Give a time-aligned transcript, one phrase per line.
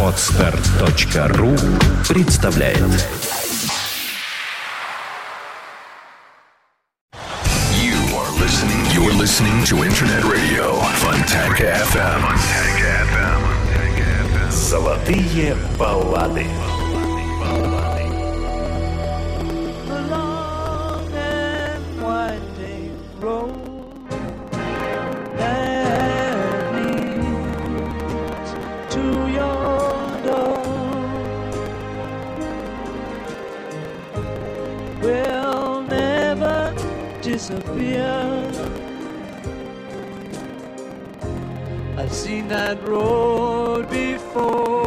[0.00, 1.56] Отстар.ру
[2.08, 2.78] представляет
[7.72, 8.78] You are listening.
[8.94, 10.78] You are listening to Internet Radio.
[11.00, 12.22] Fontanka FM.
[14.50, 16.46] Золотые баллады.
[37.46, 38.50] Disappear.
[41.98, 44.83] I've seen that road before.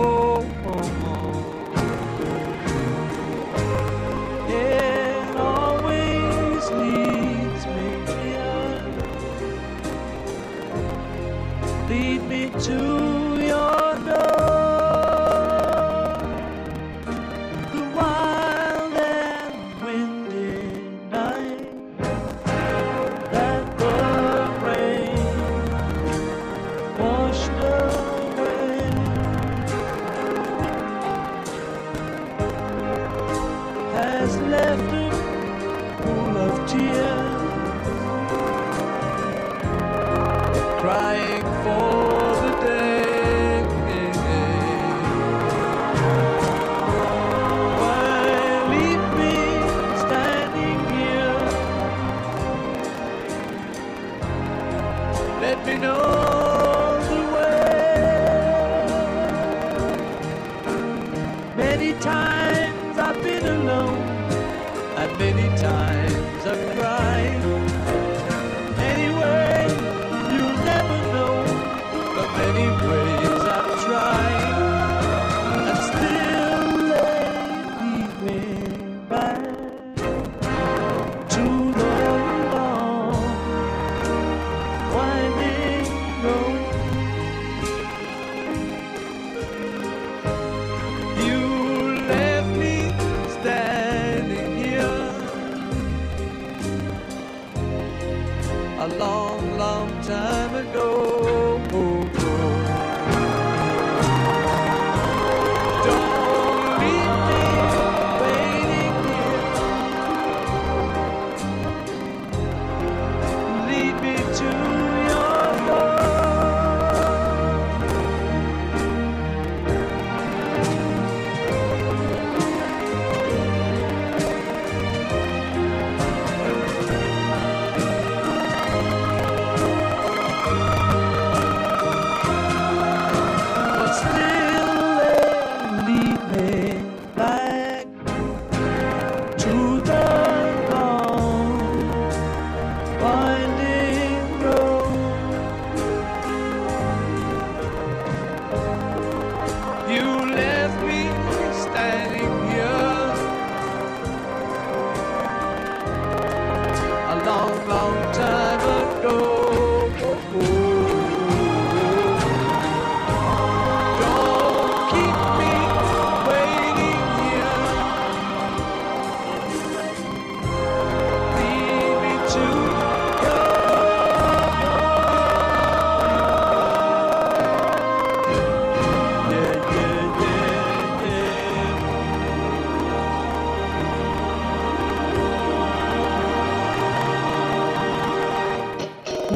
[65.17, 66.06] Many times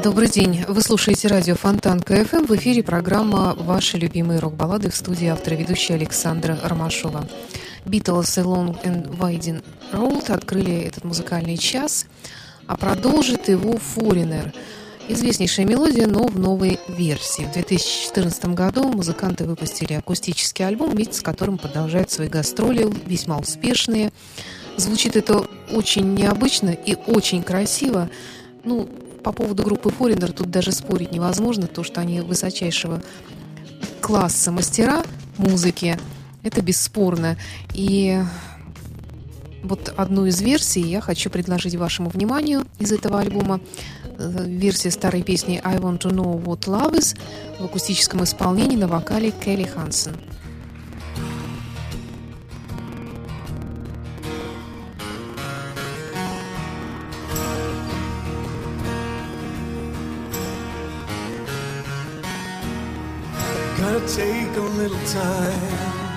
[0.04, 0.66] Добрый день.
[0.68, 2.46] Вы слушаете радио Фонтанка FM.
[2.46, 7.30] В эфире программа «Ваши любимые рок-баллады» в студии автор и ведущая Александра Ромашова.
[7.86, 9.64] Beatles и Long and Winding
[9.94, 12.08] Road открыли этот музыкальный час,
[12.66, 14.52] а продолжит его Foreigner.
[15.08, 17.44] Известнейшая мелодия, но в новой версии.
[17.44, 24.12] В 2014 году музыканты выпустили акустический альбом, вместе с которым продолжают свои гастроли, весьма успешные.
[24.78, 28.10] Звучит это очень необычно и очень красиво.
[28.64, 28.90] Ну,
[29.24, 33.02] по поводу группы Foreigner тут даже спорить невозможно, то, что они высочайшего
[34.02, 35.04] класса мастера
[35.38, 36.00] музыки,
[36.44, 37.38] это бесспорно.
[37.74, 38.22] И
[39.64, 43.62] вот одну из версий я хочу предложить вашему вниманию из этого альбома.
[44.18, 47.18] Э, Версия старой песни «I want to know what love is»
[47.60, 50.16] в акустическом исполнении на вокале Келли Хансен.
[63.92, 66.12] gotta take a little time.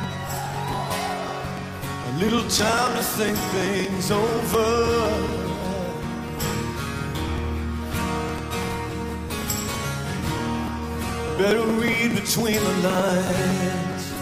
[2.07, 4.71] A little time to think things over.
[11.37, 14.13] Better read between the lines.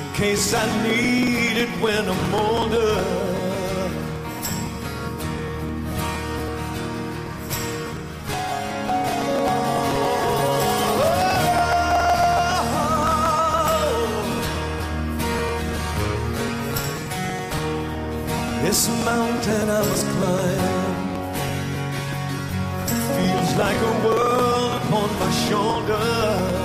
[0.00, 3.43] In case I need it when I'm older.
[18.64, 20.94] This mountain I must climb
[22.88, 26.64] feels like a world upon my shoulders.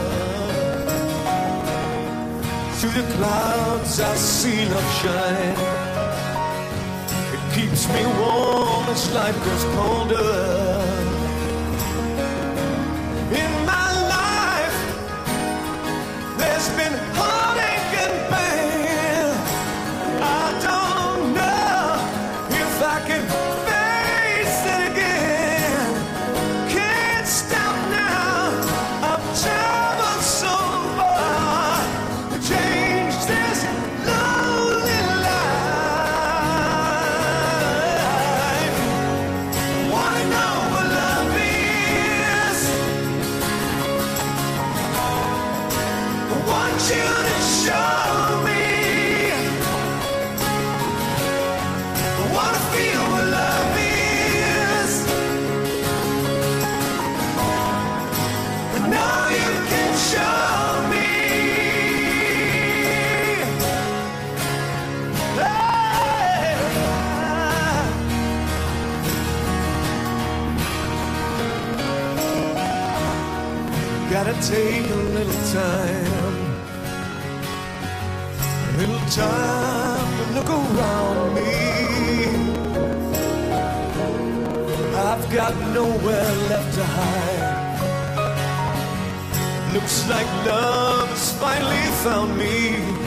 [2.79, 5.59] Through the clouds I see love shine.
[7.35, 10.88] It keeps me warm as life grows colder.
[85.51, 87.73] got nowhere left to hide.
[89.73, 92.98] Looks like love has finally found me.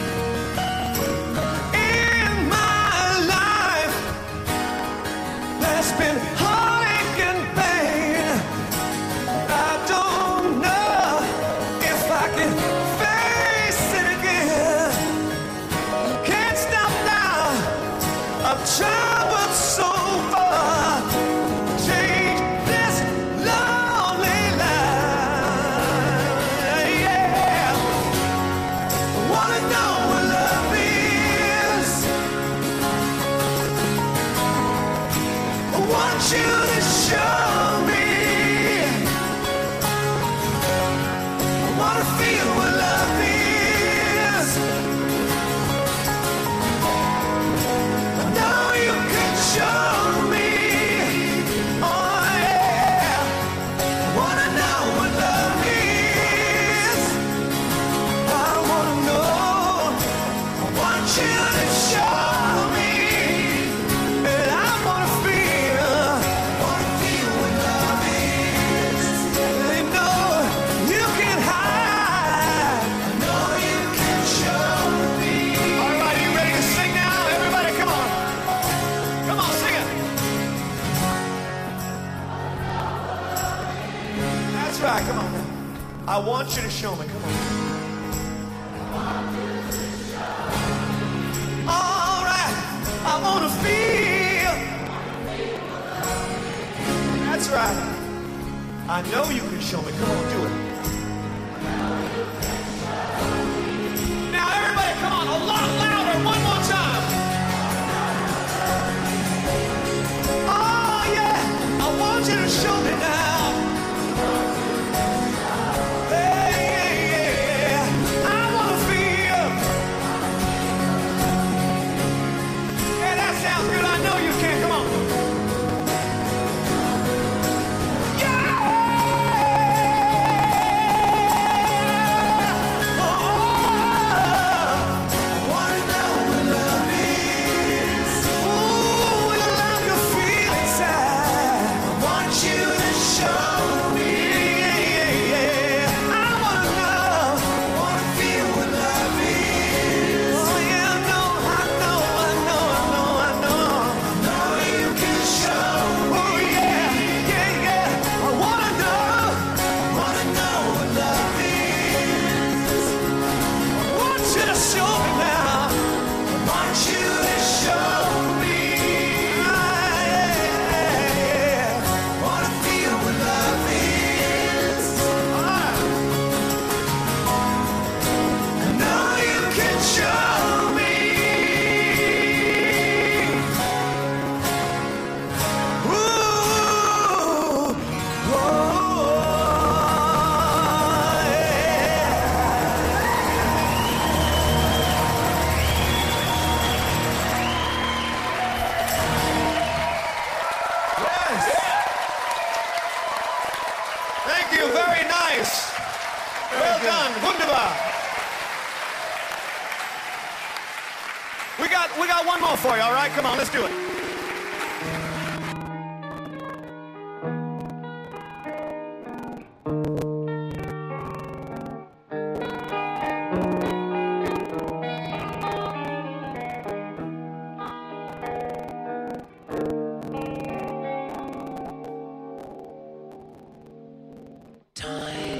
[234.85, 235.39] And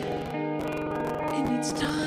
[1.60, 2.03] it's time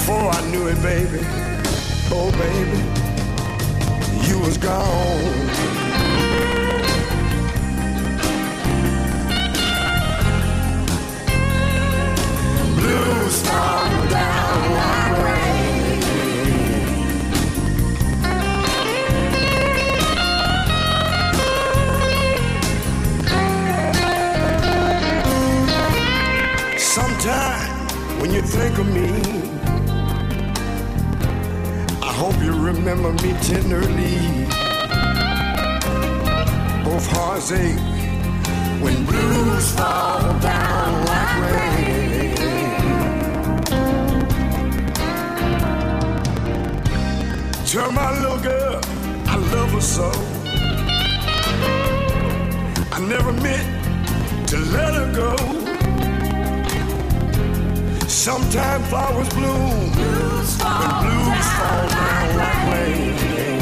[0.00, 1.20] Before I knew it, baby,
[2.10, 2.80] oh baby,
[4.26, 5.48] you was gone.
[12.76, 16.00] Blues fall down like rain.
[26.78, 27.70] Sometime
[28.18, 29.29] when you think of me,
[32.42, 34.46] you remember me tenderly.
[36.84, 37.78] Both hearts ache
[38.82, 42.34] when blues fall down like rain.
[47.66, 48.80] Tell my little girl
[49.26, 50.10] I love her so.
[52.92, 55.39] I never meant to let her go.
[58.30, 63.59] Sometimes flowers bloom when blues fall down like rain.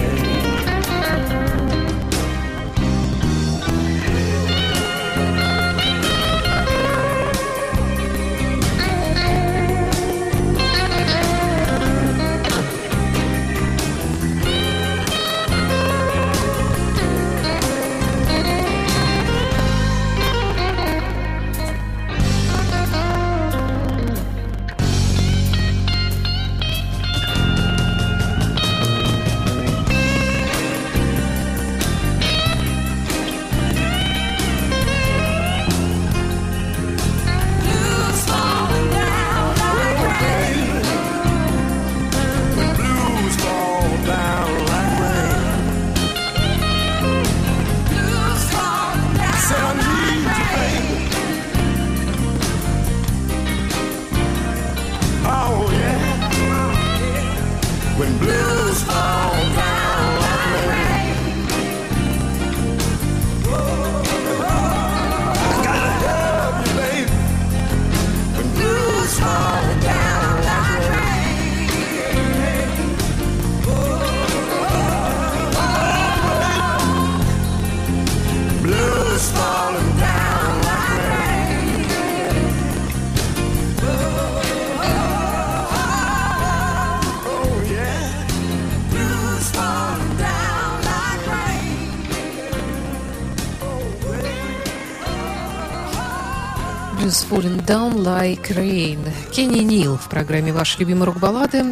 [97.99, 98.99] Like Rain.
[99.33, 101.65] Кенни Нил в программе «Ваши любимые рок-баллады»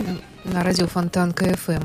[0.45, 1.83] на радио Фонтанка FM.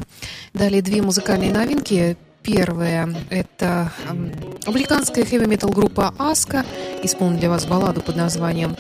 [0.56, 2.18] Далее две музыкальные новинки.
[2.42, 3.92] Первая– это
[4.66, 6.66] американская хэви-метал группа «Aska».
[7.04, 8.76] Исполнит для вас балладу под названием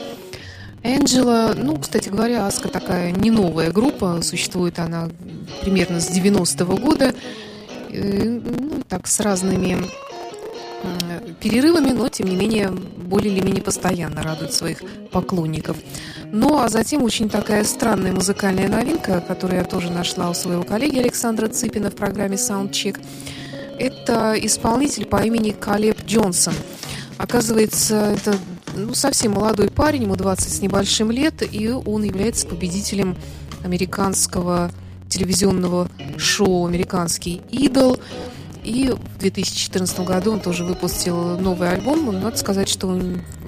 [0.82, 5.10] Angela, ну, кстати говоря, Aska такая не новая группа, существует она
[5.62, 7.13] примерно с 90-го года,
[7.93, 9.78] Э, ну, так, с разными
[11.39, 15.78] перерывами, но, тем не менее, более или менее постоянно радует своих поклонников.
[16.32, 21.00] Ну, а затем очень такая странная музыкальная новинка, которую я тоже нашла у своего коллеги
[21.00, 23.00] Александра Цыпина в программе Soundcheck.
[23.78, 26.54] Это исполнитель по имени Калеб Джонсон.
[27.17, 28.36] Оказывается, это
[28.76, 33.17] ну, совсем молодой парень, ему 20 с небольшим лет, и он является победителем
[33.63, 34.72] американского
[35.10, 38.00] телевизионного шоу «Американский идол».
[38.63, 42.06] И в 2014 году он тоже выпустил новый альбом.
[42.06, 43.00] Но Надо сказать, что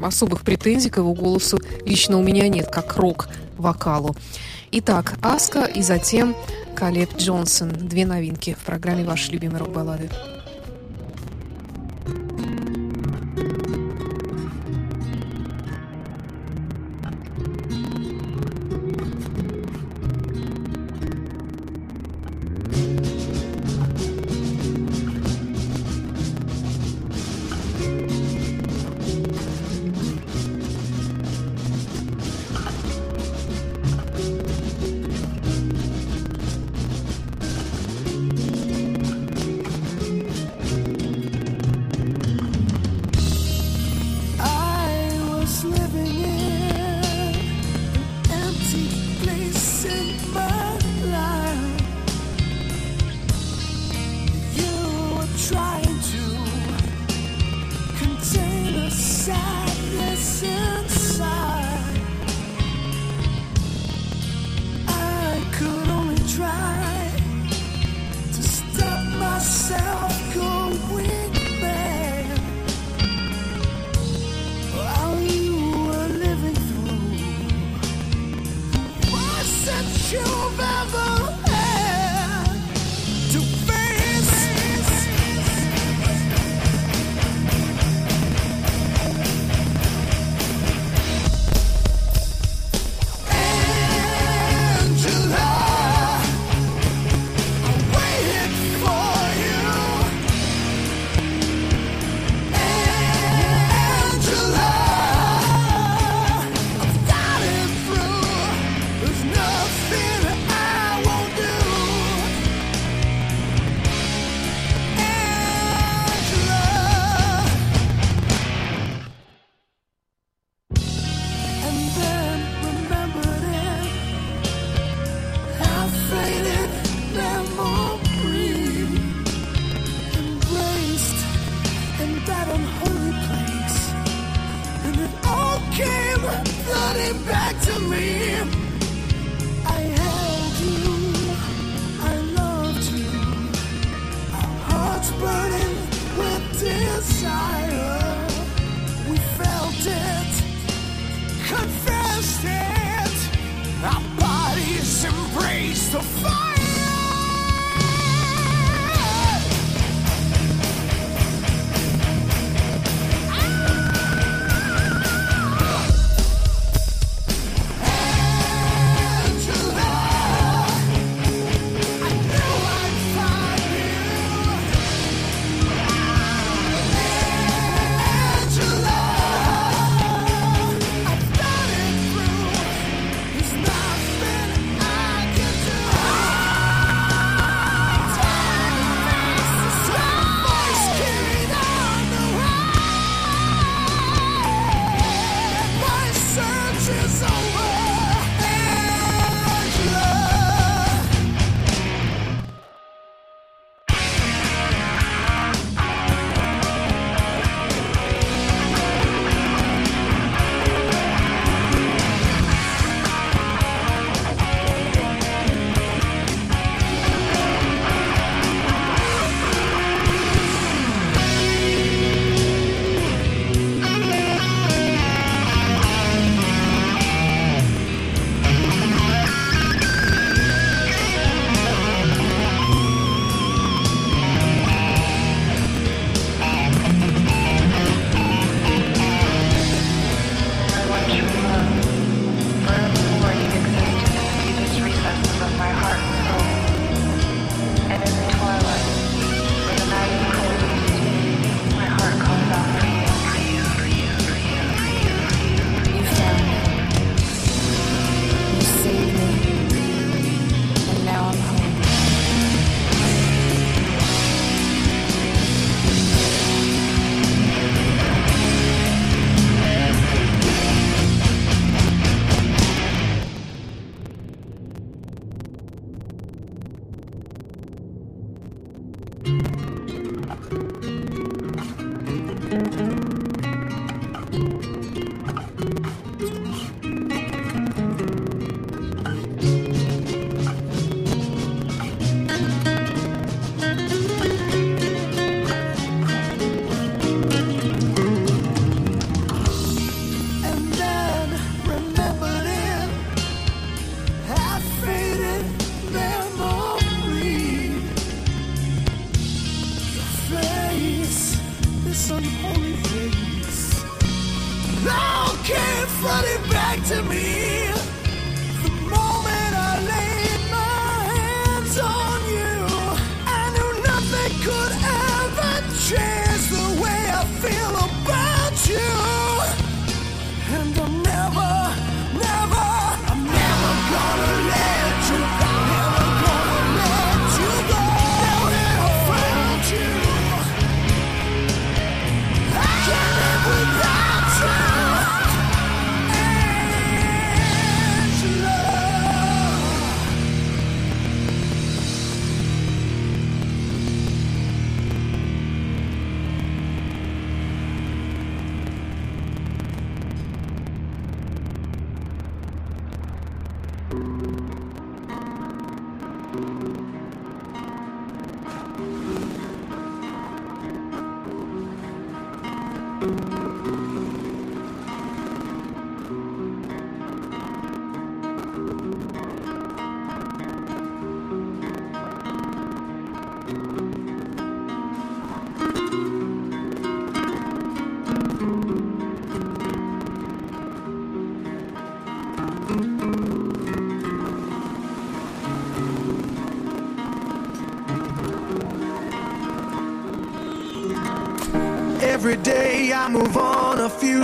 [0.01, 4.15] особых претензий к его голосу лично у меня нет, как рок-вокалу.
[4.71, 6.35] Итак, Аска и затем
[6.75, 7.71] Калеб Джонсон.
[7.71, 10.09] Две новинки в программе «Ваши любимые рок-баллады».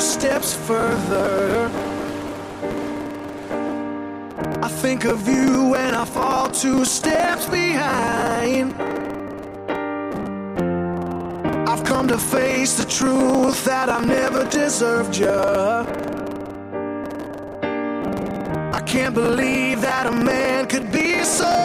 [0.10, 1.70] steps further.
[4.64, 8.74] I think of you and I fall two steps behind.
[11.70, 15.40] I've come to face the truth that I never deserved you.
[18.78, 21.59] I can't believe that a man could be so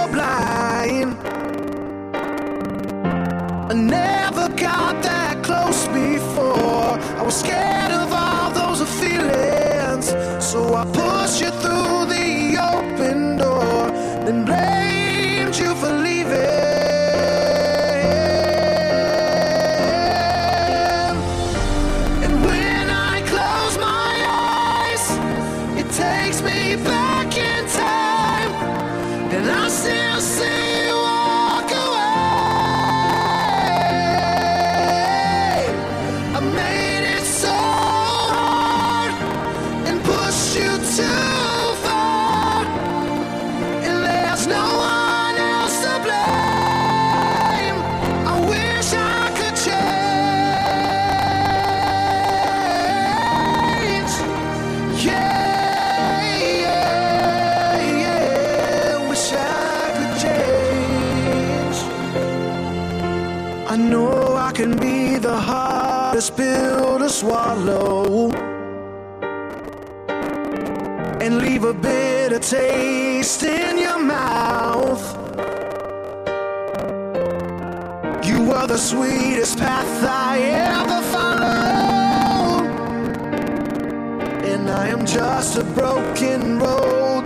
[25.96, 28.50] takes me back in time,
[29.32, 29.93] and I.
[67.24, 68.30] swallow
[71.22, 75.02] and leave a bitter taste in your mouth.
[78.28, 80.38] You were the sweetest path I
[80.76, 82.66] ever followed,
[84.52, 87.23] and I am just a broken road.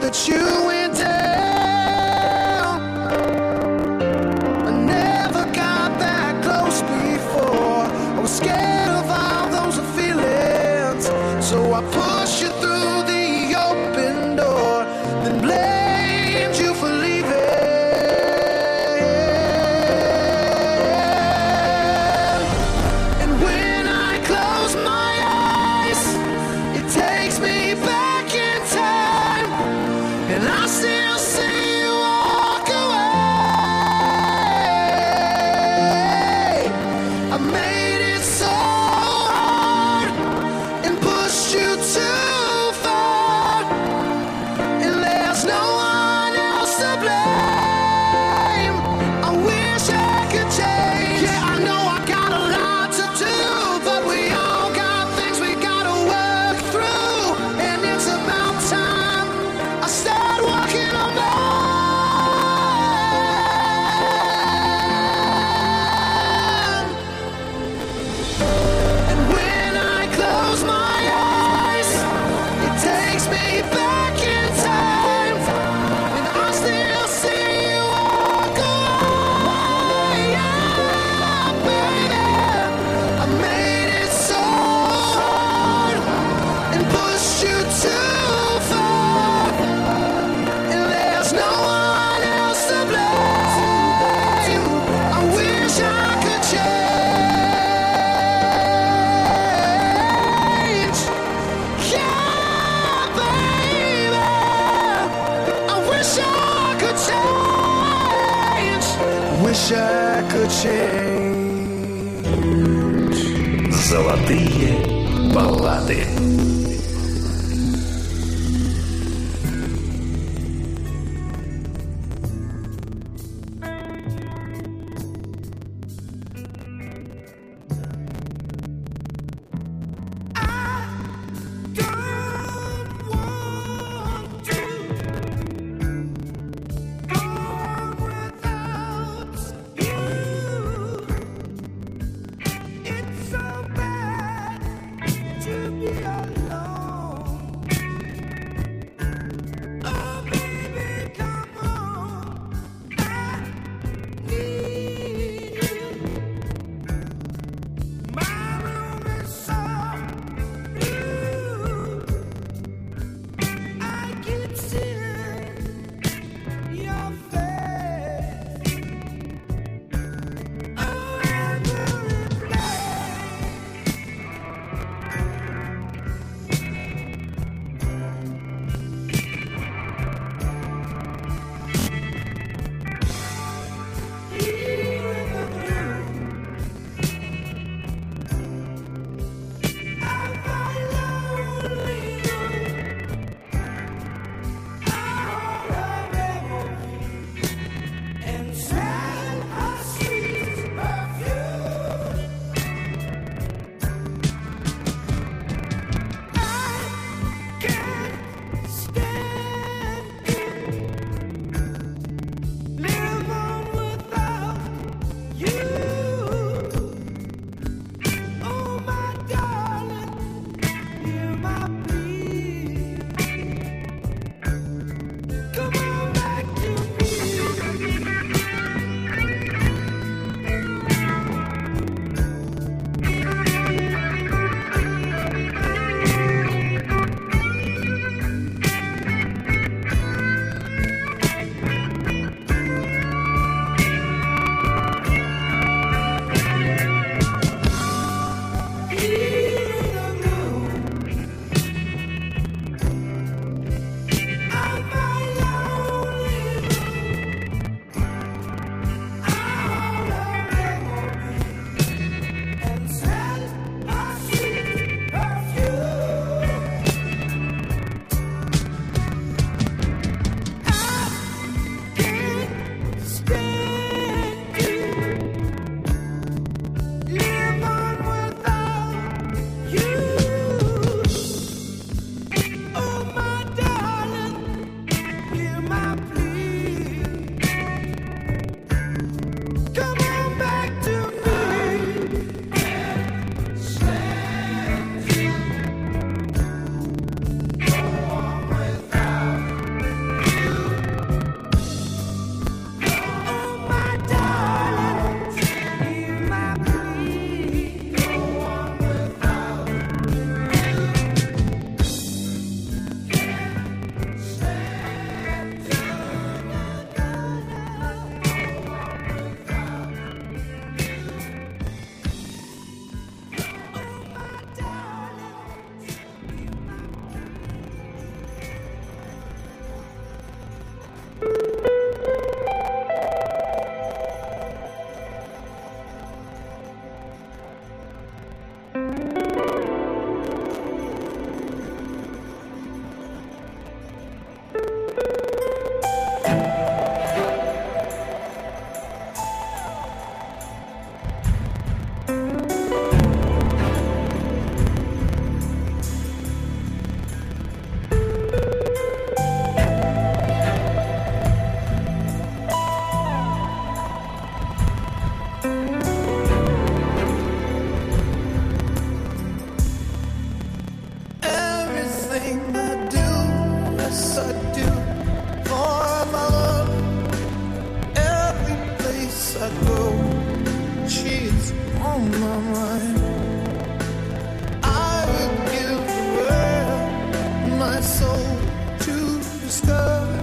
[387.79, 388.37] my soul
[388.81, 390.18] to discover.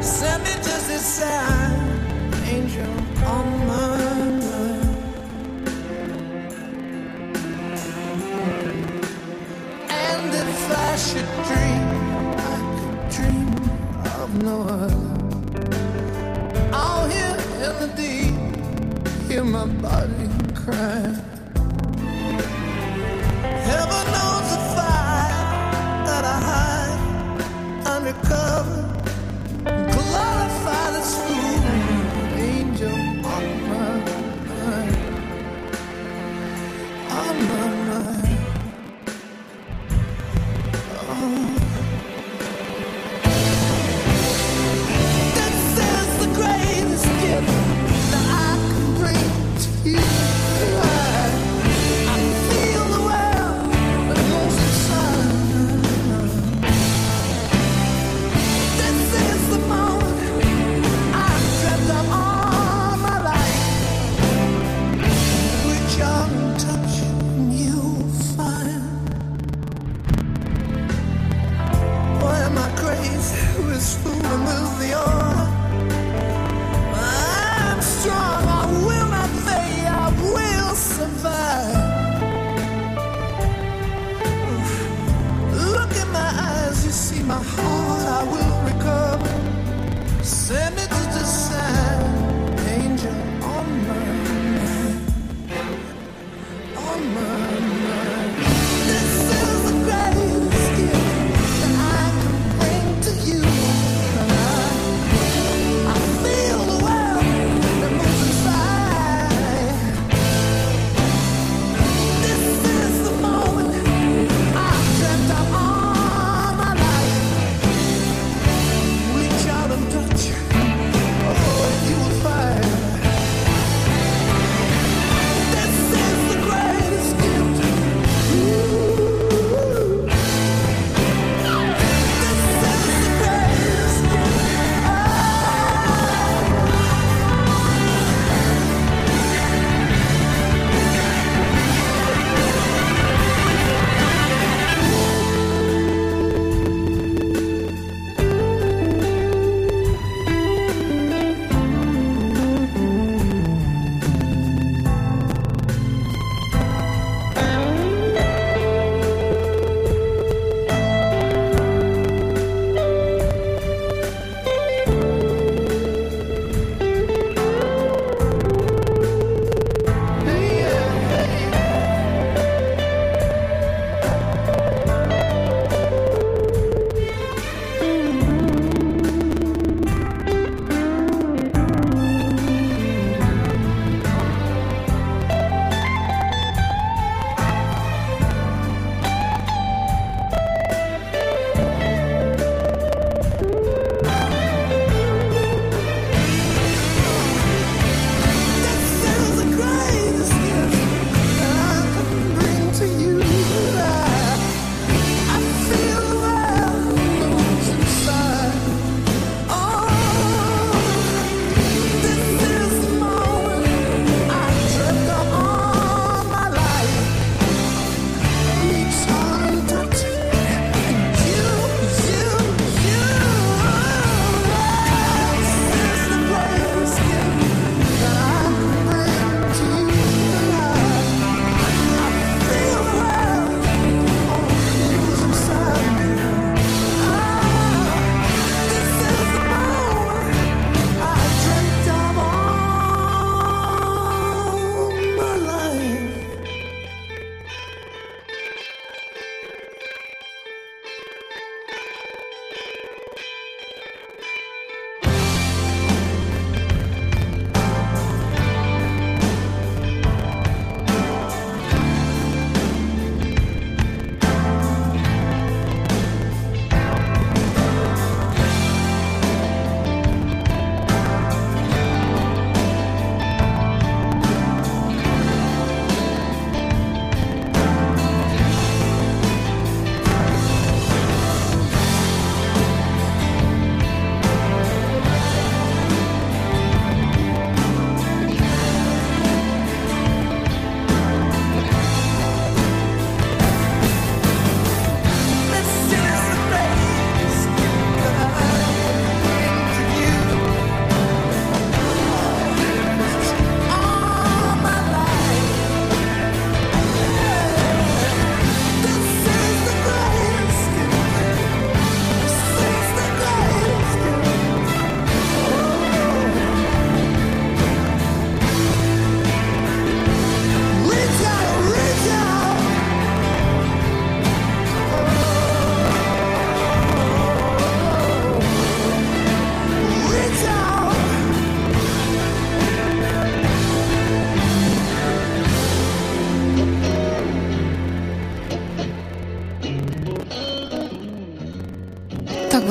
[0.00, 2.04] Send me just a sign,
[2.46, 2.86] angel
[3.26, 3.46] on.
[9.88, 11.86] And if I should dream,
[12.38, 13.50] I could dream
[14.20, 15.10] of no other.
[17.66, 18.36] In the deep,
[19.28, 21.29] hear my body cry.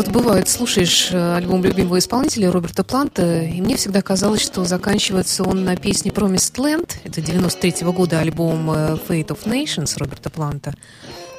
[0.09, 5.43] Вот бывает, слушаешь э, альбом любимого исполнителя Роберта Планта, и мне всегда казалось, что заканчивается
[5.43, 10.73] он на песне Promised Land, это 93 года альбом э, Fate of Nations Роберта Планта,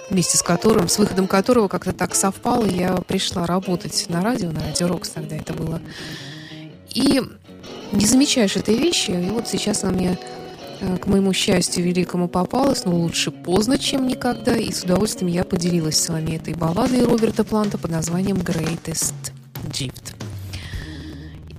[0.09, 4.61] вместе с которым, с выходом которого как-то так совпало, я пришла работать на радио, на
[4.61, 5.81] радио Рокс тогда это было.
[6.95, 7.21] И
[7.91, 10.19] не замечаешь этой вещи, и вот сейчас она мне
[10.81, 15.99] к моему счастью великому попалась, но лучше поздно, чем никогда, и с удовольствием я поделилась
[15.99, 19.33] с вами этой балладой Роберта Планта под названием Greatest
[19.69, 20.15] Gift.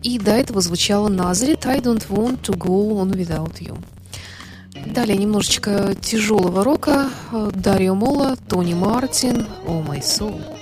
[0.02, 3.78] И до этого звучало Назарет I don't want to go on without you.
[4.88, 7.10] Далее немножечко тяжелого рока.
[7.32, 10.61] Э, Дарио Мола, Тони Мартин, Oh My Soul.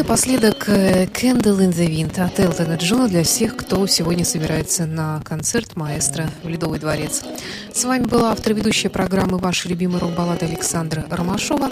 [0.00, 5.20] Напоследок э, Candle in the Wind от Элтона Джона для всех, кто сегодня собирается на
[5.26, 7.22] концерт маэстро в Ледовый дворец.
[7.70, 11.70] С вами была автор ведущая программы «Ваши любимые рок-баллады» Александра Ромашова.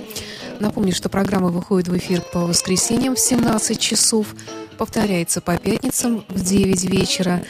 [0.61, 4.26] Напомню, что программа выходит в эфир по воскресеньям в 17 часов,
[4.76, 7.43] повторяется по пятницам в 9 вечера.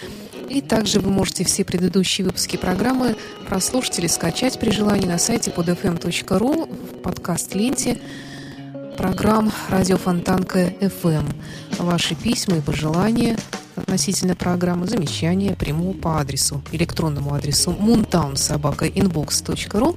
[0.49, 3.17] И также вы можете все предыдущие выпуски программы
[3.49, 8.01] прослушать или скачать при желании на сайте podfm.ru в подкаст-ленте
[8.99, 11.25] программ «Радио Фонтанка FM».
[11.79, 13.39] Ваши письма и пожелания
[13.77, 19.97] относительно программы, замечания приму по адресу, электронному адресу moontownsobaka.inbox.ru.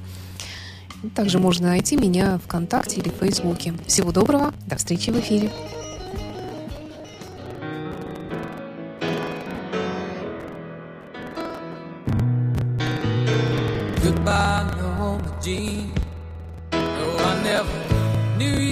[1.16, 3.74] Также можно найти меня ВКонтакте или в Фейсбуке.
[3.88, 5.50] Всего доброго, до встречи в эфире.
[14.04, 15.90] Goodbye, Norma Jean.
[16.70, 17.82] No, I never
[18.38, 18.71] knew you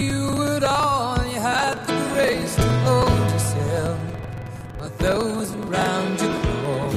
[5.80, 6.90] around you crawl.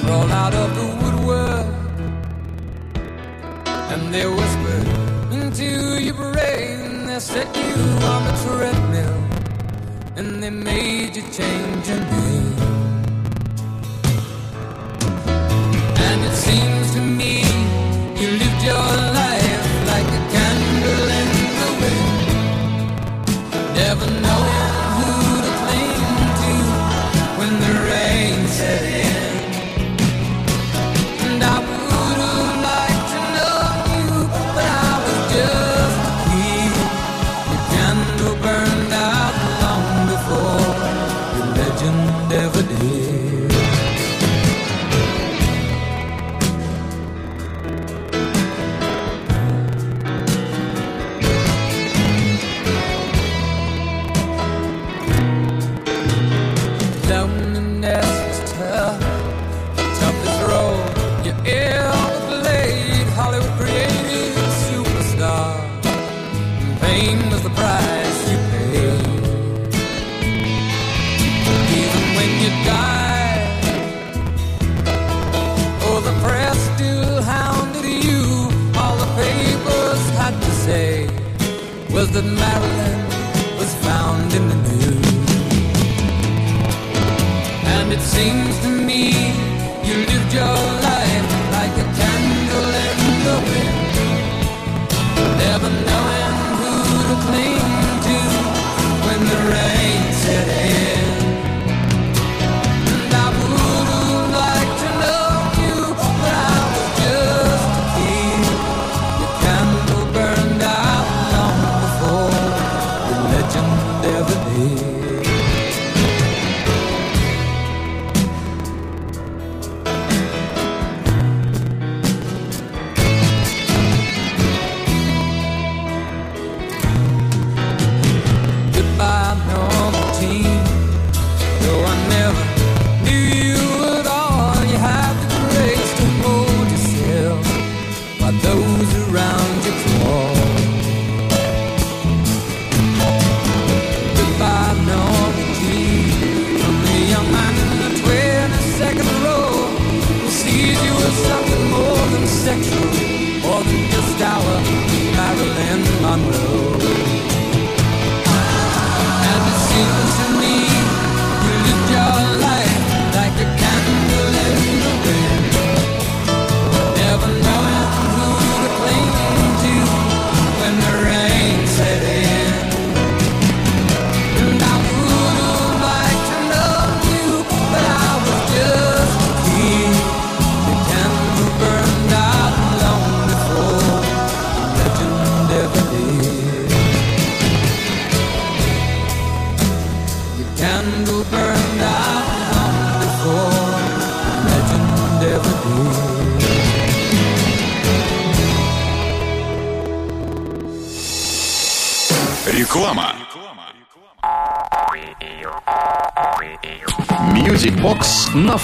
[0.00, 1.66] Crawl out of the woodwork
[3.92, 4.78] and they whisper
[5.38, 5.68] into
[6.06, 7.06] your brain.
[7.06, 7.74] They set you
[8.12, 9.18] on the treadmill
[10.16, 12.54] and they made you change your name.
[16.06, 17.34] And it seems to me
[18.20, 19.21] you lived your life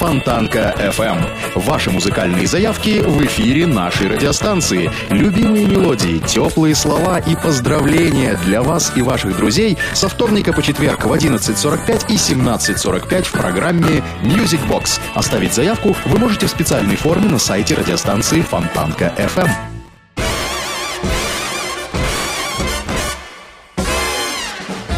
[0.08, 1.18] Фонтанка FM.
[1.54, 4.90] Ваши музыкальные заявки в эфире нашей радиостанции.
[5.10, 11.04] Любимые мелодии, теплые слова и поздравления для вас и ваших друзей со вторника по четверг
[11.04, 14.98] в 11.45 и 17.45 в программе Music Box.
[15.14, 19.50] Оставить заявку вы можете в специальной форме на сайте радиостанции Фонтанка FM.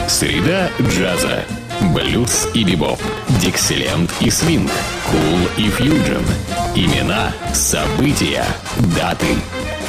[0.06, 1.42] Среда джаза.
[1.92, 3.00] Блюз и бибоп
[3.40, 4.70] Дикселент и Свинг,
[5.10, 6.24] Кул и Фьюджин,
[6.74, 8.44] Имена, события,
[8.94, 9.28] даты.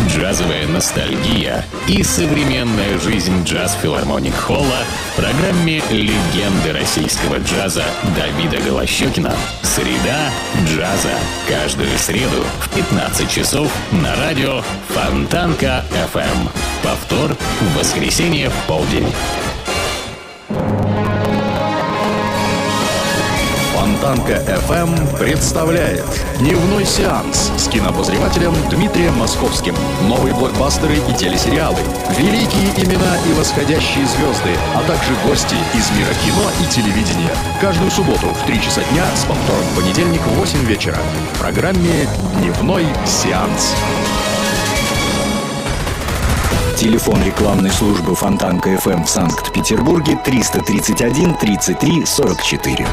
[0.08, 4.80] Джазовая ностальгия и современная жизнь джаз-филармоник Холла
[5.12, 7.84] в программе «Легенды российского джаза»
[8.16, 9.36] Давида Голощекина.
[9.64, 10.32] Среда
[10.66, 11.14] джаза.
[11.48, 15.84] Каждую среду в 15 часов на радио Фонтанка
[16.14, 16.50] FM.
[16.84, 19.08] Повтор в воскресенье в полдень.
[24.12, 26.04] Фонтанка FM представляет
[26.40, 29.74] Дневной сеанс с кинопозревателем Дмитрием Московским.
[30.06, 31.78] Новые блокбастеры и телесериалы,
[32.18, 37.34] великие имена и восходящие звезды, а также гости из мира кино и телевидения.
[37.62, 40.98] Каждую субботу в 3 часа дня с повтором в понедельник в 8 вечера.
[41.36, 42.06] В программе
[42.36, 43.74] Дневной сеанс.
[46.76, 52.88] Телефон рекламной службы Фонтанка FM в Санкт-Петербурге 331 33 44.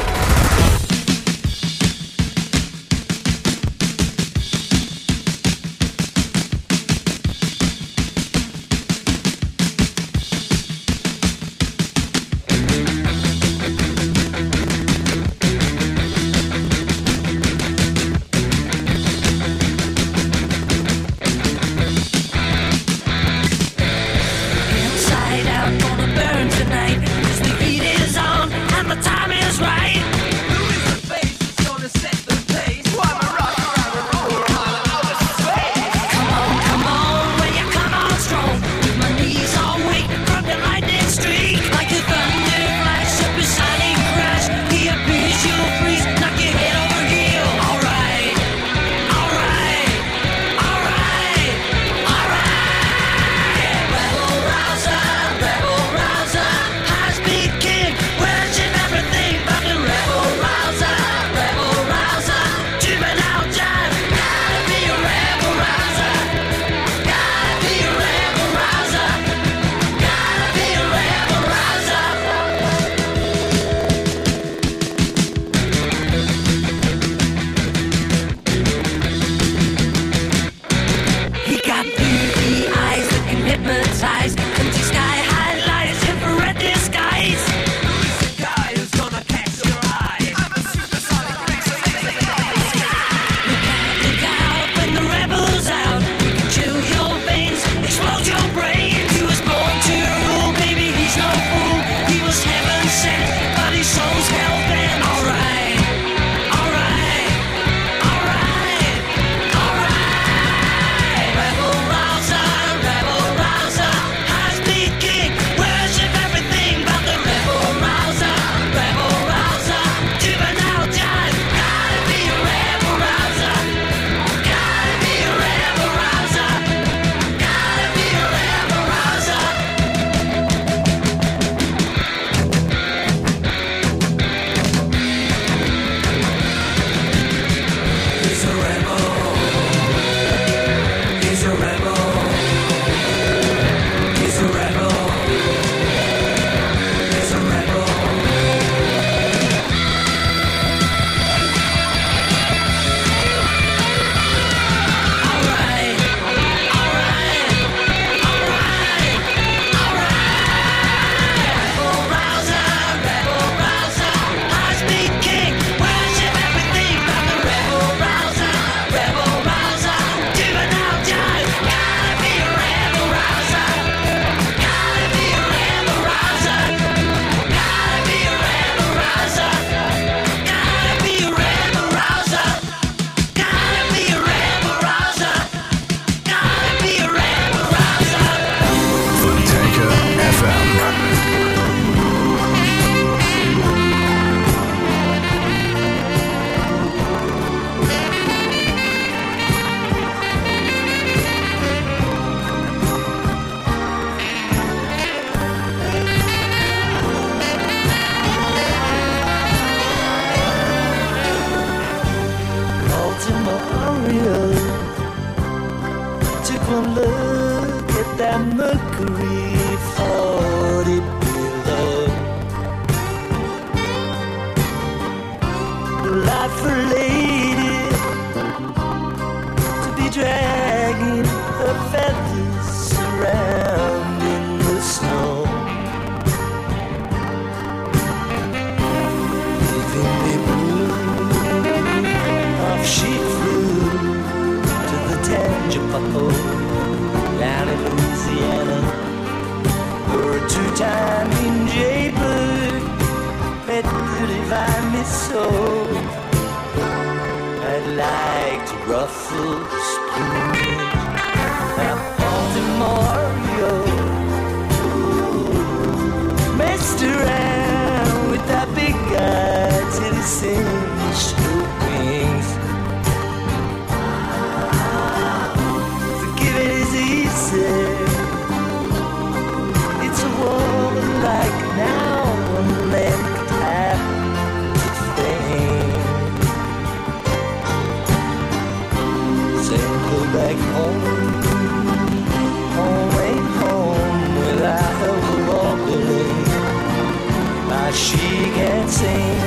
[297.99, 299.39] she can't sing.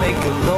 [0.00, 0.57] Make a love.